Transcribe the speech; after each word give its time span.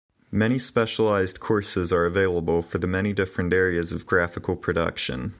Many 0.31 0.57
specialized 0.57 1.39
courses 1.39 1.93
are 1.93 2.07
available 2.07 2.63
for 2.63 2.79
the 2.79 2.87
many 2.87 3.13
different 3.13 3.53
areas 3.53 3.91
of 3.91 4.07
graphical 4.07 4.55
production. 4.55 5.29